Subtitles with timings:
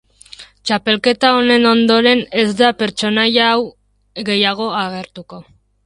[0.69, 3.63] Txapelketa honen ondoren ez da pertsonaia hau
[4.33, 5.33] gehiago agertu.